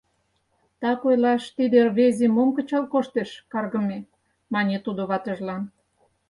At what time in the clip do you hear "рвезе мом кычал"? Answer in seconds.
1.87-2.83